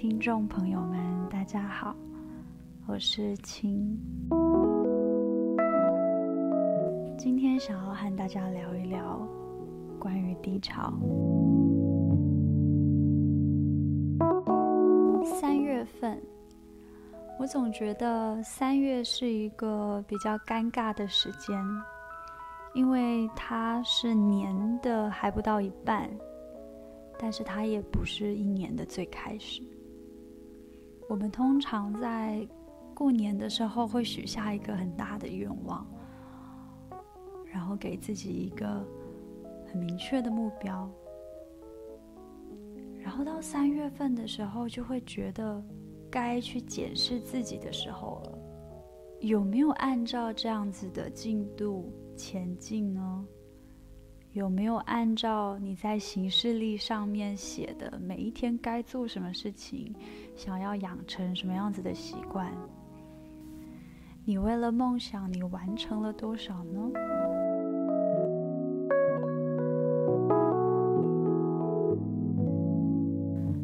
[0.00, 1.92] 听众朋友们，大家好，
[2.86, 3.98] 我是青。
[7.18, 9.26] 今天想要和大家聊一聊
[9.98, 10.92] 关于低潮。
[15.24, 16.16] 三月份，
[17.40, 21.60] 我总觉得三月是一个比较尴尬的时间，
[22.72, 26.08] 因为它是年的还不到一半。
[27.20, 29.60] 但是它也不是一年的最开始。
[31.08, 32.46] 我们通常在
[32.94, 35.86] 过年的时候会许下一个很大的愿望，
[37.50, 38.86] 然后给自己一个
[39.66, 40.90] 很明确的目标，
[43.00, 45.64] 然后到三月份的时候就会觉得
[46.10, 48.38] 该去检视自己的时候了，
[49.20, 53.26] 有没有按照这样子的进度前进呢？
[54.32, 59.92] 有没有按照你在行事历上面写的每一天该做什么事情，
[60.36, 62.52] 想要养成什么样子的习惯？
[64.24, 66.90] 你为了梦想，你完成了多少呢？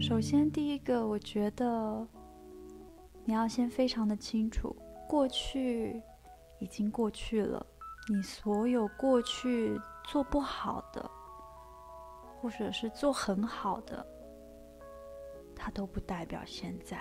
[0.00, 2.04] 首先，第一个，我觉得
[3.24, 4.74] 你要先非常的清楚，
[5.08, 6.02] 过去
[6.58, 7.64] 已经过去了，
[8.12, 9.78] 你所有过去。
[10.10, 11.10] 做不好的，
[12.40, 14.06] 或者是做很好的，
[15.54, 16.96] 它都不代表现在。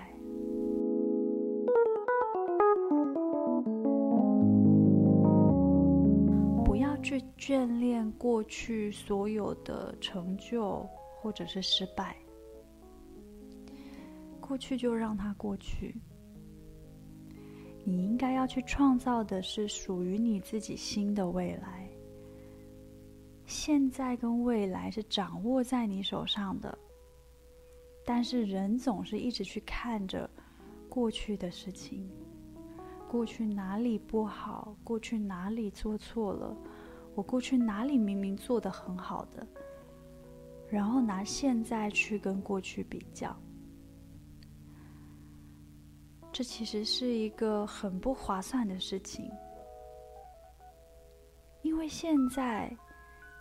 [6.65, 10.85] 不要去眷恋过去所有的成就
[11.21, 12.13] 或者是失败，
[14.41, 15.95] 过去就让它过去。
[17.85, 21.86] 你应该要去创造的是属于你自己新的未来。
[23.47, 26.77] 现在跟未来是掌握在你手上的，
[28.05, 30.29] 但是人总是一直去看着
[30.89, 32.11] 过去的事情，
[33.09, 36.53] 过去哪里不好，过去哪里做错了，
[37.15, 39.47] 我过去哪里明明做得很好的，
[40.69, 43.33] 然后拿现在去跟过去比较，
[46.33, 49.31] 这其实是一个很不划算的事情，
[51.61, 52.77] 因为现在。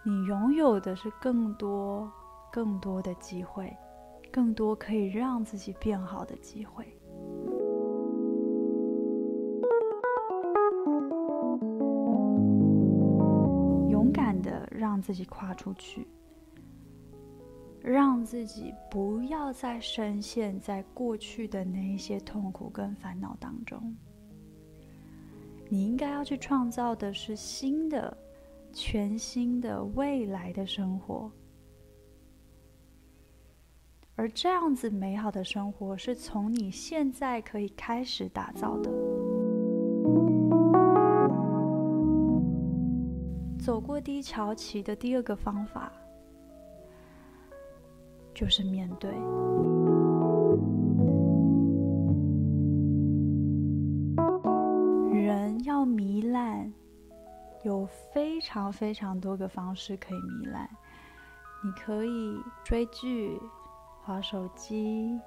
[0.09, 2.09] 你拥有的是更多、
[2.53, 3.77] 更多的机会，
[4.31, 6.87] 更多可以让自己变好的机会。
[13.91, 16.06] 勇敢的让自己跨出去，
[17.83, 23.93] 让自己不要再深陷在过去的那一些痛苦跟烦恼当中。
[25.69, 28.17] 你应该要去创造的是新的。
[28.78, 31.32] 全新的未来的生活，
[34.16, 38.91] 而这样子美好的生活是从你现在可以开始打造的。
[43.59, 45.91] 走过低潮期的第二个方法，
[48.34, 49.10] 就是面对。
[55.19, 56.70] 人要糜烂。
[57.66, 57.84] 有
[58.15, 60.71] 非常非常多个方式可以糜烂，
[61.65, 63.37] 你可以追剧、
[64.04, 65.19] 划手机、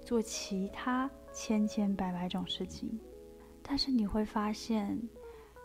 [0.00, 3.00] 做其他千千百百种事情，
[3.64, 4.96] 但是你会发现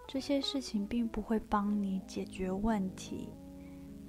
[0.08, 3.30] 这些事情并不会帮你解决问题，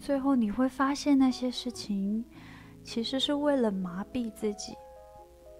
[0.01, 2.25] 最后你会发现那些事情
[2.83, 4.73] 其实是为了麻痹自己，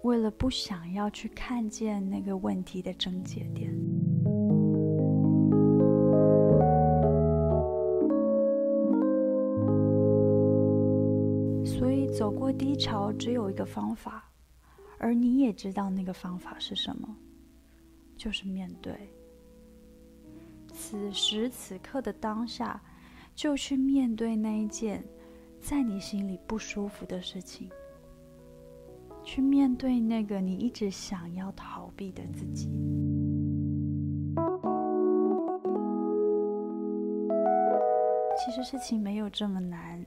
[0.01, 3.71] 为了不想要去看见那个问题的症结点。
[12.29, 14.23] 走过低潮只有一个方法，
[14.99, 17.17] 而你也知道那个方法是什么，
[18.15, 18.93] 就是面对。
[20.71, 22.79] 此时此刻的当下，
[23.33, 25.03] 就去面对那一件
[25.59, 27.67] 在你心里不舒服的事情，
[29.23, 32.69] 去面对那个你一直想要逃避的自己。
[38.37, 40.05] 其实事情没有这么难。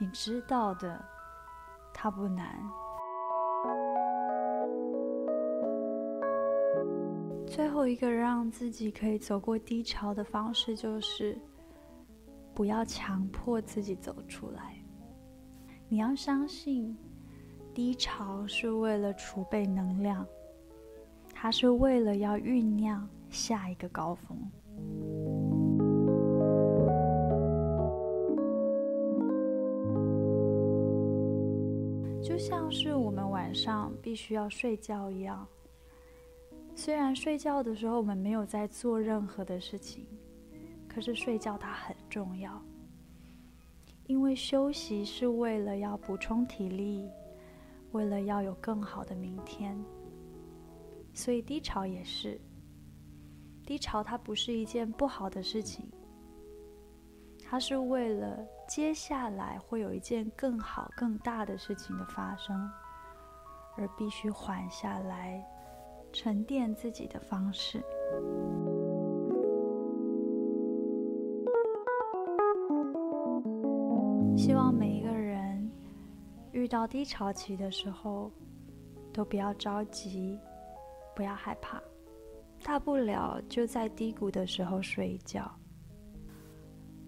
[0.00, 0.98] 你知道的，
[1.92, 2.58] 它不难。
[7.46, 11.38] 最后一个让自己可以走过低潮的方式，就是
[12.54, 14.82] 不要强迫自己走出来。
[15.86, 16.96] 你要相信，
[17.74, 20.26] 低潮是为了储备能量，
[21.34, 24.50] 它是为了要酝酿下一个高峰。
[32.30, 35.44] 就像是我们晚上必须要睡觉一样。
[36.76, 40.06] 虽然睡觉的时候我们没有在做任何的事情，
[40.86, 42.62] 可是睡觉它很重要，
[44.06, 47.10] 因为休息是为了要补充体力，
[47.90, 49.76] 为了要有更好的明天。
[51.12, 52.40] 所以低潮也是，
[53.66, 55.84] 低潮它不是一件不好的事情，
[57.50, 62.70] 它是为了接下来会有一件更好、更大的事情的发生，
[63.76, 65.44] 而必须缓下来、
[66.12, 67.82] 沉淀自己的方式。
[74.36, 75.68] 希望每一个人
[76.52, 78.30] 遇到低潮期的时候，
[79.12, 80.38] 都不要着急。
[81.16, 81.82] 不要害怕，
[82.62, 85.50] 大不了就在低谷的时候睡一觉，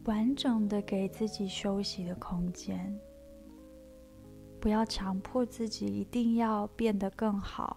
[0.04, 2.98] 完整的给自己休息的空间。
[4.60, 7.76] 不要强迫自己一定要变得更好，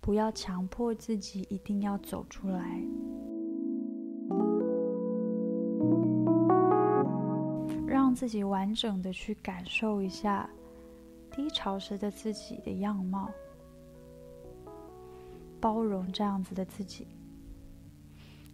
[0.00, 2.82] 不要强迫自己一定要走出来，
[7.86, 10.50] 让自己完整的去感受一下
[11.30, 13.30] 低潮时的自己的样貌。
[15.60, 17.06] 包容这样子的自己，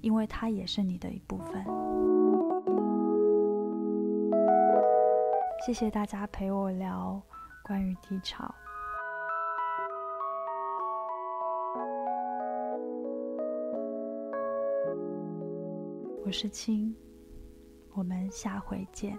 [0.02, 2.07] 因为它也是你的一部分。
[5.68, 7.22] 谢谢大家陪我聊
[7.62, 8.54] 关于低潮。
[16.24, 16.96] 我是青，
[17.92, 19.18] 我们下回见。